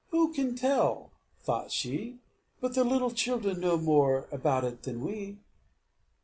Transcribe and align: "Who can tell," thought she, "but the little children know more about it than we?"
"Who 0.09 0.33
can 0.33 0.55
tell," 0.55 1.11
thought 1.43 1.69
she, 1.71 2.17
"but 2.59 2.73
the 2.73 2.83
little 2.83 3.11
children 3.11 3.59
know 3.59 3.77
more 3.77 4.27
about 4.31 4.63
it 4.63 4.81
than 4.81 5.01
we?" 5.05 5.37